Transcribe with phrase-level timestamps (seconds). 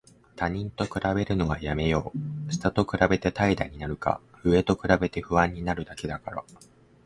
[0.35, 2.11] 他人と比べるのはやめよ
[2.47, 2.51] う。
[2.51, 6.43] 下と比べて怠惰になるか、上と比べて不安になるだけだから。